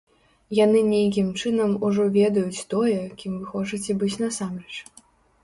Яны 0.59 0.79
нейкім 0.93 1.27
чынам 1.41 1.75
ужо 1.89 2.07
ведаюць 2.17 2.65
тое, 2.73 2.97
кім 3.21 3.37
вы 3.43 3.53
хочаце 3.53 3.99
быць 4.03 4.13
насамрэч. 4.25 4.75